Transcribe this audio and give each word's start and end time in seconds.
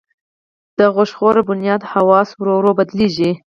د 0.77 0.79
غوښه 0.93 1.15
خور 1.17 1.35
بنیادم 1.49 1.89
حواس 1.93 2.29
ورو 2.39 2.53
ورو 2.57 2.71
بدلېږي. 2.77 3.31